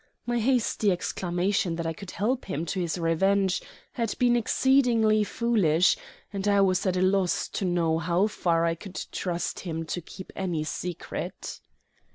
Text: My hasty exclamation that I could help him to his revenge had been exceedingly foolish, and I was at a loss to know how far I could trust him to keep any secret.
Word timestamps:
My 0.25 0.39
hasty 0.39 0.91
exclamation 0.91 1.75
that 1.75 1.85
I 1.85 1.93
could 1.93 2.09
help 2.09 2.45
him 2.45 2.65
to 2.65 2.79
his 2.79 2.97
revenge 2.97 3.61
had 3.91 4.15
been 4.17 4.35
exceedingly 4.35 5.23
foolish, 5.23 5.95
and 6.33 6.47
I 6.47 6.59
was 6.61 6.87
at 6.87 6.97
a 6.97 7.03
loss 7.03 7.47
to 7.49 7.65
know 7.65 7.99
how 7.99 8.25
far 8.25 8.65
I 8.65 8.73
could 8.73 8.95
trust 9.11 9.59
him 9.59 9.85
to 9.85 10.01
keep 10.01 10.33
any 10.35 10.63
secret. 10.63 11.59